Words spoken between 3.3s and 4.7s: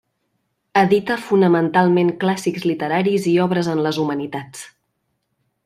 i obres en les humanitats.